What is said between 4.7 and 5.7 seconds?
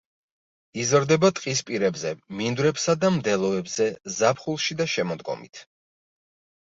და შემოდგომით.